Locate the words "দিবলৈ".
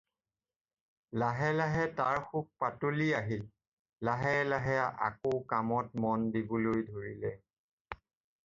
6.39-6.83